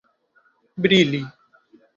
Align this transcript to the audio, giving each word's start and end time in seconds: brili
brili 0.81 1.21